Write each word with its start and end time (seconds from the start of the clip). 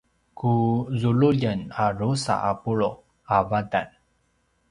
ku 0.37 0.51
zululjen 0.99 1.59
a 1.83 1.85
drusa 1.97 2.35
a 2.49 2.51
pulu’ 2.61 2.89
a 3.35 3.37
vatan 3.49 3.87